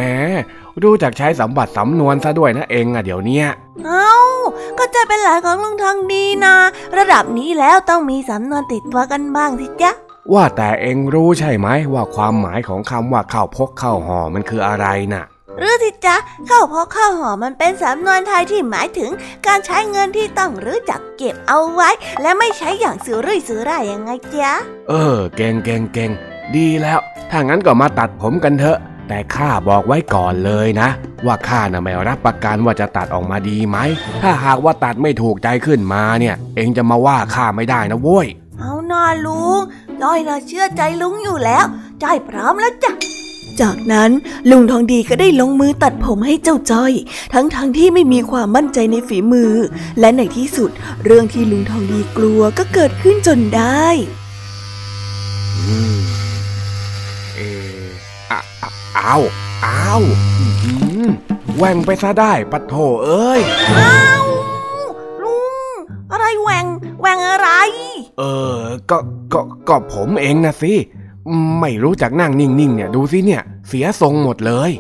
[0.82, 3.46] รู้จักใช้สมบัติสำนวนซะด้วยนะเอ็งอะเดี๋ยวเนี้ย
[3.86, 4.14] เอา
[4.78, 6.54] ก็จะเป็นหลานของลุงทองดีนะ
[6.98, 9.90] ระดับนี้แล้วต้องมีสำนวนติดตัวกันบ้างสิจ๊ะ
[10.32, 16.16] ว่าแต่เอ็งรู้ใช่ไหมว่าความหมายของคำว่าข้าวพกข้าวห่อมันคืออะไรน่ะห รือที่จ๊ะ
[16.48, 19.10] ข้าวพอข้าวหอมมันเป็นสำนวนไทยที่หมายถึง
[19.46, 21.90] การใช้เงินที่ต้องรู้จักเก็บเอาไว้
[22.22, 24.52] และไม่ใช้อย่างสุรุ่ยสุร่ายยังไงจ๊ะ
[24.88, 26.10] เออ เก่งเก่งเก่ง
[26.56, 26.98] ดีแล้ว
[27.30, 28.78] ถ้างั้นก็มาตัดผมกันเถอะ
[29.08, 30.88] แต่ข้าบอกไว้ก่อนเลยนะ
[31.26, 33.78] ว่าข้าน่ะไม่รับประกันว่าจะตัดออกมาดีไหม
[34.22, 38.26] ถ้าหากว่าตัดไม่ถูกใจขึ้นมาเนี่ย เอ็งจะมาว่าข้าไม่ได้นะโว้ย
[38.58, 39.60] เอาหน่าลุง
[40.02, 41.64] จ้อยน่ะเชื่อใจลุงอยู่แล้ว
[42.02, 42.92] จ้อยพร้อมแล้วจ้ะ
[43.60, 44.10] จากนั้น
[44.50, 46.92] ลุงทองดีก็ได้ลงมือตัดผมให้เจ้าจ้อย
[47.34, 49.52] ทั้งๆทที่ไม่มีความมั่นใจในฝีมือ
[50.00, 50.70] และในที่สุด
[51.04, 53.86] เรื่องที่ลุงทองดีกลัวก็เกิดขึ้นจนได้
[55.58, 56.00] อืม
[58.96, 59.16] เอา
[59.62, 59.94] เอา
[60.38, 61.02] อื้อหือ
[61.56, 62.74] แหว่งไปซะได้ปะโถ
[63.04, 63.40] เอ้ย
[63.78, 64.26] อ้าว
[65.22, 65.72] ลุง
[66.12, 66.66] อะไรแหวง
[67.00, 67.48] แหวงอะไร
[68.18, 68.22] เอ
[68.56, 68.58] อ
[68.90, 68.98] ก็
[69.32, 70.74] ก็ก็ผมเองนะสิ
[71.60, 74.70] ไม่รู้จักนั่งนิ่งๆเนี่ยดูสิเนี่ยเสียทรงหมดเลย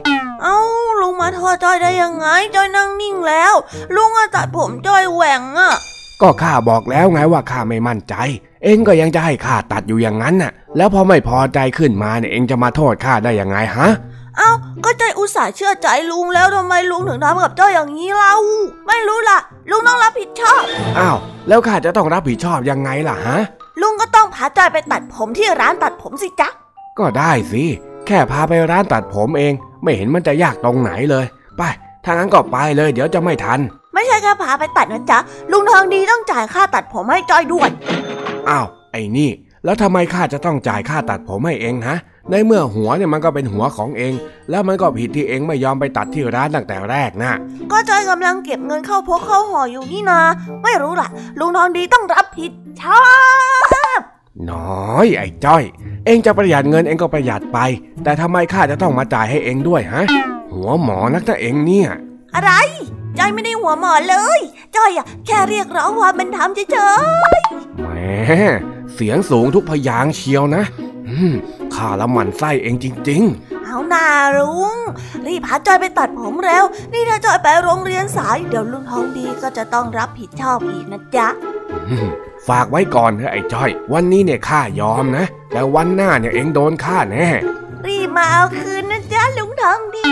[0.42, 0.58] เอ้า
[1.00, 3.54] ลุงมาโทษจอยได้ยังไงจอยนั่งนิ่งแล้ว
[3.96, 5.74] ลุงอะตัดผมจอยแหวงอะ
[6.22, 8.14] ก็ข้าบอกแล้วไงว่าข้าไม่มั่นใจ
[8.64, 13.88] เองก็ยังจะให้ข้าตัดอยู่อย่างนั้นน่ะ แล้วพอไม่พอใจขึ้นมาเนี่ยเองจะมาโทษข้าได้ยังไงฮะ
[14.36, 14.50] เอ้า
[14.84, 18.34] ก็ใจอยอุตส่าห์เชื่อใจลุงแล้วทำไมลุงถึงทำกับจ้อยอย่างนี้เล่า
[18.86, 19.38] ไม่รู้ล่ะ
[19.70, 20.62] ลุงต้องรับผิดชอบ
[20.98, 21.16] อ้าว
[21.48, 23.38] แล้วข้าจะต้องรับผิดชอบยังไงล่ะฮะ
[23.80, 26.48] ลุงก็ต้องพาจอยไปตัดผมที่ร้านตัดผมสิจ๊ะ
[26.98, 27.64] ก็ได้สิ
[28.06, 29.52] แค่พาไปร้านตัดผมเอง
[29.82, 31.26] ไม่เห็นมันจะยากตรงไหนเลย
[31.56, 31.62] ไป
[32.04, 33.60] ถ้างั้นก็ไปเลย เดี๋ยวจะไม่ทัน
[33.94, 35.18] ไม่ใช่แค่พาไปตัดนะจ๊ะ
[35.50, 37.68] ลุงทองดีต้องจ่ายค่าตัดผมให้จอยด้วย
[38.48, 39.30] อ้าว ไอ้นี่
[39.64, 41.96] แล้วทำไมข้าจะต้องจ่ายค่าตัดผมให้เองฮะ
[42.30, 44.14] ในเมื่อหัวเนี่ยมันก็เป็นหัวของเอง
[44.50, 47.32] แล้วมันก็ผิดที่เองไม่ยอมไปตัดที่ร้านตั้งแต่แรกนะ
[47.72, 50.20] ก็จอยกำลังเก็บเงินเข้าพกเข้าห่ออยู่นี่นา
[50.62, 51.08] ไม่รู้ล่ะ
[51.38, 53.02] ลุงทองดีต้องรับผิดชอ
[53.98, 54.00] บ
[54.50, 55.62] น้อยไอ้จ้อย
[56.06, 57.58] เองจะประหยัดเงินเองก็ประหยัดไป
[58.04, 60.04] แต่ทำไมข้าจะต้องมาจ่ายให้เองด้วยฮะ
[60.52, 61.90] หัวหมอนักนะเองเนี่ย
[62.34, 62.52] อะไร
[63.18, 64.40] จอยไม่ได้หัวหมอเลย
[64.76, 66.78] จอยอะแค่เรียกร้องความเป็นธรรมเฉ
[67.36, 67.40] ย
[67.78, 67.88] แหม
[68.94, 70.89] เสียงสูงทุกพยางค์เชียวนะอืม
[71.74, 74.06] ข้าละหมันไส้เองจริง ๆ เอาหนา
[74.38, 74.76] ลุง
[75.26, 82.08] รีบพาจอยไปตัดผมเร็วนี่ถ้าจอยไปโรงเรียนสายเดี๋ยวลุงทองดีก็จะต้องรับผิดชอบอีกนะจ๊ะๆอืม
[82.48, 87.28] ฝากไว้ก่อนเถอะไอ้จ้อย วันนี้เนี่ยข้ายอมนะ แต่วันหน้าเนี่ยเองโดนข้าแน่
[87.86, 90.10] รีบมาเอาคืนนะจ๊ะลุงทองดี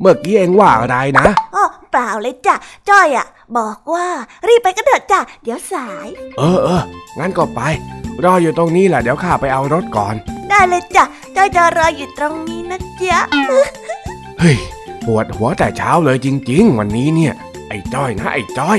[0.00, 2.54] เมื่อกี้เองว่าอะไรนะอ๋อเปล่าเลยจ้ะ
[2.88, 3.26] จ้อยอะ
[3.58, 4.06] บอกว่า
[4.48, 6.08] รีบไปกันเถอะจ้ะเดี๋ยวสาย
[6.38, 6.82] เออเออ
[7.18, 7.60] งั้นก็ไป
[8.24, 10.14] รออยู่ตรงนี้แหละเดี๋ยวข้าไปเอารถก่อน
[10.48, 11.04] ได้เลยจ้ะ
[11.36, 13.18] จ้อยจะรออยู่ตรงนี้นะจ๊ะ
[14.40, 14.56] เฮ้ย
[15.06, 17.32] ปวดหัวแต่เช้าเลยจริง ๆ วันนี้เนี่ย
[17.68, 18.78] ไอ้จ้อยนะไอ้จ้อย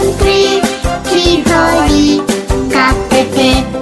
[0.00, 0.40] นตรี
[1.08, 2.06] ที่พอดี
[2.74, 3.76] กับเด็กๆ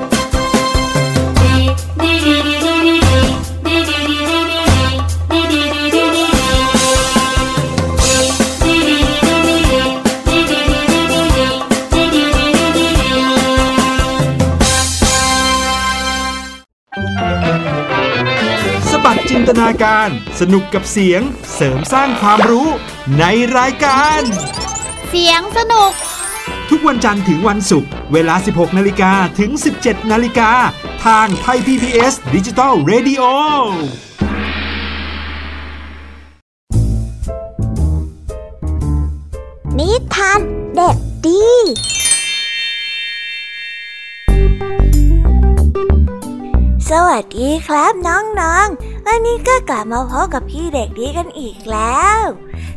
[18.90, 20.08] สบัดจินตนาการ
[20.40, 21.22] สนุกกับเสียง
[21.54, 22.68] เสริมสร้างความรู้
[23.18, 23.24] ใน
[23.58, 24.22] รายการ
[25.16, 25.92] เสียงสนุก
[26.70, 29.50] ทุกวันจันทร์ถึงวันศุกร์เวลา 16 นาฬิกาถึง
[29.80, 30.50] 17 นาฬิกา
[31.04, 33.22] ทางไทย PPS ดิจิตอล Radio
[39.78, 40.40] นิทาน
[40.74, 40.96] เด็ก
[41.26, 41.44] ดี
[46.90, 52.22] สวัสดีครับน้องๆ วันนี้ก็กลับมาพบกับพี่เด็กดีกันอีกแล้ว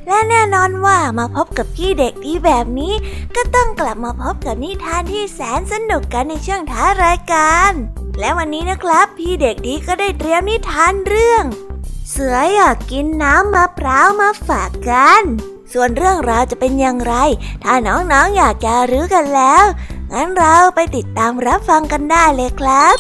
[0.08, 2.94] และแน่นอนว่ามาพบกับพี่เด็กดีแบบนี้
[3.36, 7.72] ก็ต้องกลับมาพบกับนิทานที่แสนสนุกกันในช่วงท้ายรายการ
[8.20, 11.44] และวันนี้นะครับ พี่เด็กดีก็ได้เตรียมนิทานเรื่อง
[12.10, 15.24] เสืออยากกินน้ำมะพร้าวมาฝากกัน
[15.74, 17.14] ส่วนเรื่องราวจะเป็นอย่างไร
[17.64, 19.64] ถ้าน้องๆออยากจะรู้กันแล้ว
[20.12, 22.98] งั้นเราไปติดตามรับฟังกันได้เลยครับ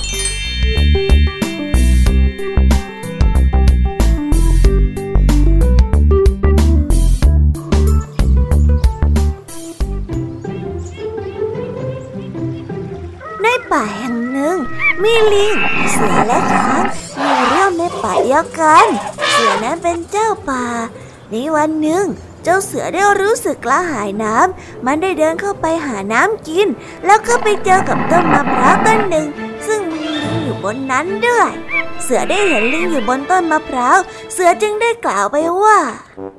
[13.72, 14.58] ป่าแห่งหนึ่ง
[15.04, 15.56] มีลิง
[15.92, 16.82] เสือและช้าง
[17.20, 18.86] อยู่ร่วมในป่าเดียวกัน
[19.32, 20.66] เสือนั้นเป็นเจ้าป่า
[21.32, 22.06] ในวันหนึ่ง
[22.44, 26.68] เจ้าเสือได้รู้สึกกระหายน้ำมันได้เดินเข้าไปหาน้ำกิน
[27.06, 29.28] แล้วก็ไปเจอกับต้นมะพร้าวต้นหนึ่ง
[29.68, 31.50] ซึ่งมีลิงอยู่บนนั้นด้วย
[32.04, 33.98] เสือได้เห็นลิงอยู่บนต้นมะพร้าว
[34.34, 35.80] เสือจึงได้กล่าวไปว่า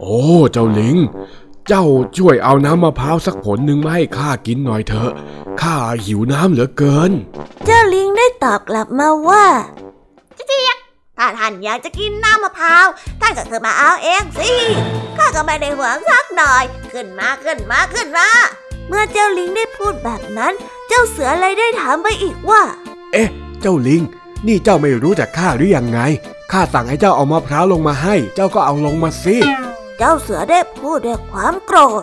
[0.01, 0.19] โอ้
[0.53, 0.97] เจ้าลิง
[1.69, 5.13] เจ้าช่วยเอาน้ำมะพร้าวสักผลหนึ่งมาให้ข้ากินหน่อยเถอะ
[5.63, 7.13] ข้าหิวน้ำเหลือเกิน
[7.65, 9.45] เจ้าลิงได้ตอบกลับมาว่า
[10.47, 10.77] เจี๊ยก
[11.19, 12.87] ถ้าท่านอยากจะกินน้ำมะพร้าว
[13.21, 14.51] ท่านก็เธอมาเอาเองสิ
[15.17, 18.29] ข้าก็ไม่ได้หวังสักหน่อย ขึ้นมาขึ้นมาขึ้นมา
[18.89, 20.53] เมื่อเจ้าลิงได้พูดแบบนั้น
[20.89, 22.63] เจ้าเสือเลยได้ถามไปอีกว่า
[23.13, 23.29] เอ๊ะ
[23.61, 24.03] เจ้าลิง
[24.47, 26.01] นี่เจ้าไม่รู้จักข้าหรือยังไง
[26.53, 29.37] ข้าสั่งให้เจ้าเอามะพร้าวลงมาให้ เจ้าก็เอาลงมาสิ
[29.99, 32.03] เจ้าเสือได้พูดด้วยความโกรธ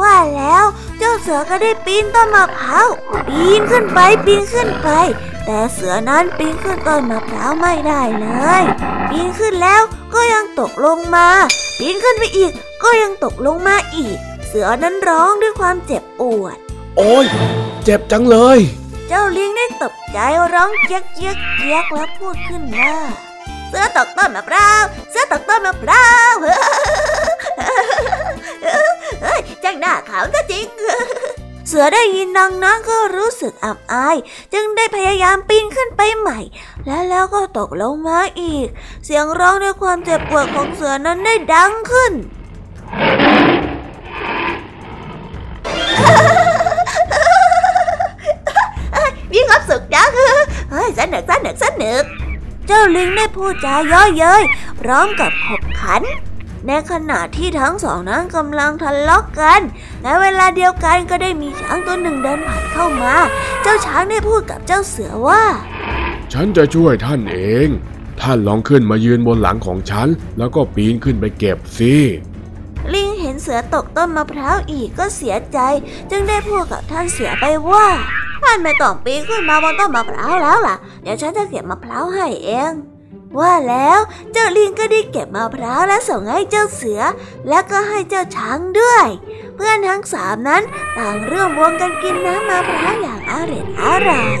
[0.00, 0.64] ว่าแล้ว
[0.98, 2.88] เจ้าเสือก็ได้ปีนต้นมะพร้าว
[3.28, 8.26] ปีนขึ้นไปปีนขึ้นไปจแต่เสือนั้นปีนขึ้นต้นมะพร้าวไม่ได้เล
[8.60, 8.62] ย
[9.10, 9.82] ปีนขึ้นแล้ว
[10.14, 11.28] ก็ยังตกลงมา
[11.78, 14.16] ปีนขึ้นไปอีกก็ยังตกลงมาอีก
[14.46, 16.56] เสือนั้นร้องด้วยความเจ็บปวด
[16.96, 17.26] โอ้ย
[17.84, 18.58] เจ็บจังเลย
[19.08, 20.18] เจ้าลิงได้ตกใจ
[20.54, 22.96] ร้องเจี๊ยกเจี๊ยกเจี๊ยกแล้วพูดขึ้นว่า
[23.70, 26.34] เสื้อตกต้นมะพร้าวเสื้อตกต้นมะพร้าว
[29.22, 30.66] เฮ้ยจังหน้าขาวก็จริง
[31.68, 34.16] เสือได้ยินดังนั้นก็รู้สึกอับอาย
[34.52, 36.38] จึงได้พยายามปีนขึ้นไปใหม่
[36.86, 38.66] และแล้วก็ตกลงมาอีก
[39.04, 42.12] เสียงร้องด้วยความเจ็บปวดของเสือนั้นได้ดังขึ้น
[49.32, 50.10] มีความสุขจัง
[50.70, 52.04] เฮ้ยสนุกสนุกสนุก
[52.66, 54.42] เจ้าลิงได้พูดจาย่อเย้ย
[54.80, 56.02] พร้อมกับขบขัน
[56.66, 59.60] ในขณะที่ทั้งสองนั้นกำลังทะเลาะกกัน
[60.02, 63.14] และเวลาเดียวกันก็ได้มีช้างตัวหนึ่งเดินผ่านเข้ามา
[63.62, 65.42] เจ้าช้างได้พูดกับเจ้าเสือว่า
[66.32, 67.68] ฉันจะช่วยท่านเอง
[68.20, 70.08] ท่านลองขึ้นมายืนบนหลังของฉัน
[70.38, 71.94] แล้วก็ปีนขึ้นไปเก็บสิ
[72.94, 75.58] ลิงเห็นเสือตกต้นมะพร้าวอีกก็เสียใจ
[76.10, 77.86] จึงได้พูดกับท่านเสือไปว่า
[78.42, 82.72] ท่านไม่ต้องปีนขึ้นมาบนต้นมะพร้าวแล้วล่ะ เดี๋ยวฉันจะเก็บมะพร้าวให้เอง
[83.38, 83.98] ว่าแล้ว
[84.32, 87.00] เจ้าลิงก็ได้เก็บมะพร้าวและส่งให้เจ้าเสือ
[87.48, 89.06] และก็ให้เจ้าช้างด้วย
[89.56, 90.62] เพื่อนทั้งสามนั้น
[90.96, 94.40] ต่างร่วมวงกันกินน้ำมะพร้าวอย่างอร่อยอร่อย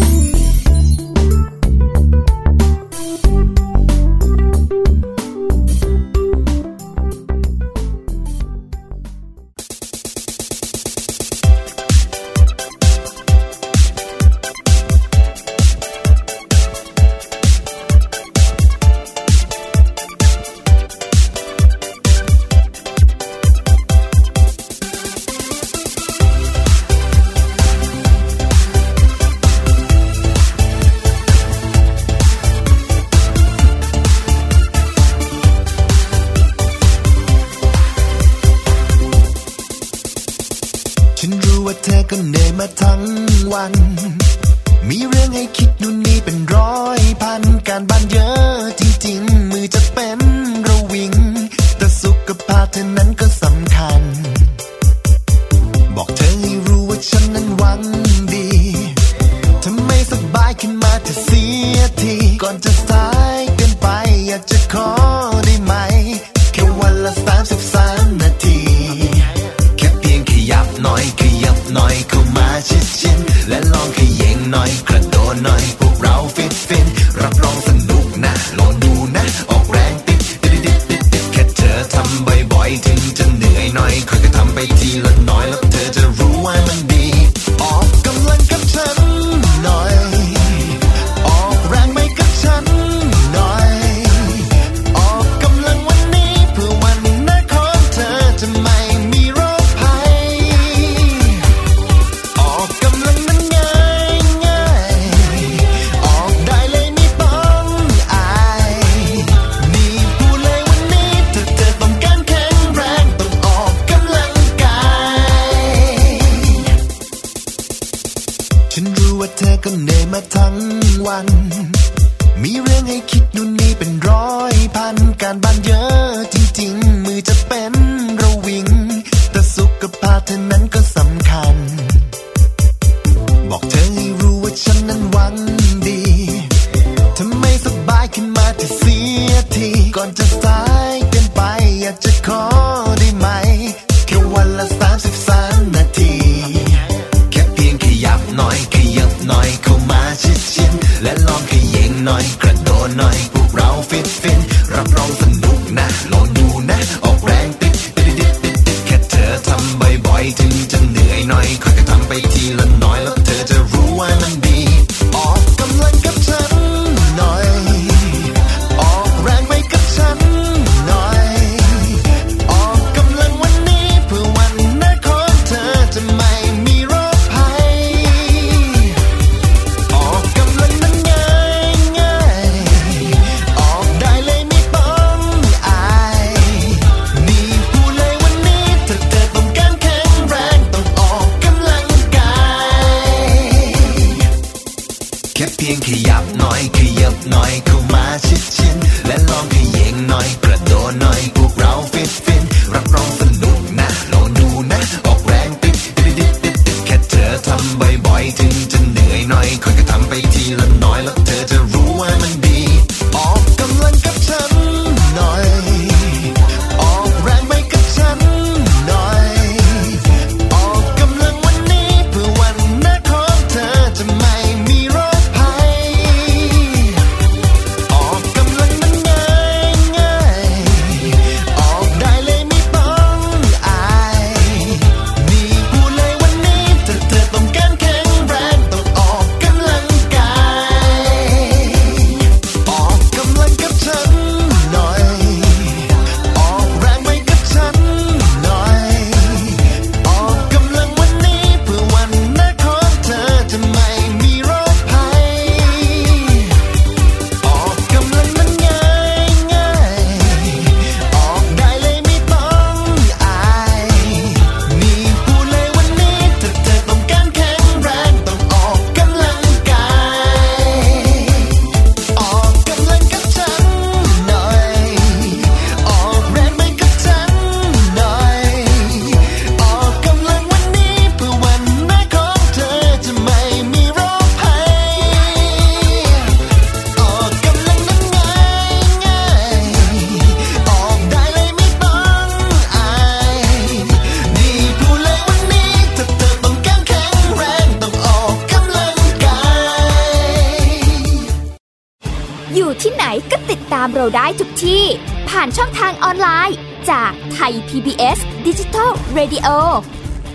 [309.19, 309.49] Radio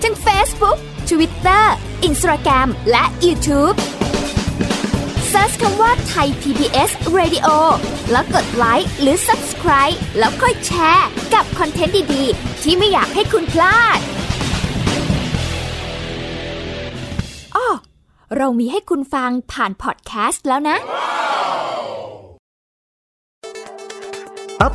[0.02, 0.78] ทั้ง Facebook
[1.10, 1.64] Twitter
[2.08, 3.76] Instagram และ YouTube
[5.32, 7.48] Search คำว่าไทย PBS Radio
[8.10, 13.98] แล้วกดไลค์หรือ Subscribe แล้วค่อยแชร์ กับคอนเทนต์ดี ๆ ที่ไม่อยากให้คุณพลาด
[17.56, 17.66] อ้อ
[18.36, 20.76] เรามีให้คุณฟังผ่านพอดแคสต์แล้วนะ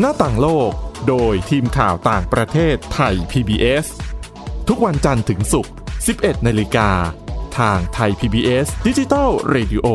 [0.00, 0.72] หน้าต่างโลก
[1.08, 3.86] โดยทีมข่าวต่างประเทศไทย PBS
[4.68, 5.72] ทุกวันจันทร์ถึงศุกร์
[6.08, 6.90] 11 นาฬิกา
[7.58, 9.86] ทางไทย PBS ดิจิ t a l Radio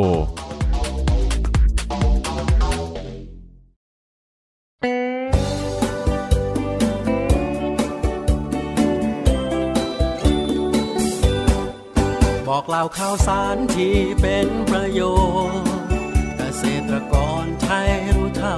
[12.48, 15.02] บอกเล่าข่าวสารที่เป็นประโย
[15.52, 15.68] ชน์
[16.38, 17.14] เกษตรก
[17.44, 18.58] รไทยรู้เท่า